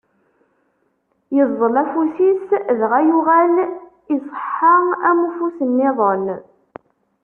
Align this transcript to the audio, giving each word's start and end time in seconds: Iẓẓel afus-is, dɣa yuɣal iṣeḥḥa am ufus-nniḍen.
Iẓẓel 1.39 1.75
afus-is, 1.83 2.41
dɣa 2.79 2.99
yuɣal 3.07 3.55
iṣeḥḥa 4.15 4.75
am 5.09 5.19
ufus-nniḍen. 5.27 6.25